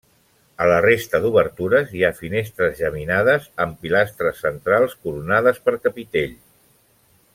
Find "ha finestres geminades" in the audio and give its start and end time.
2.07-3.45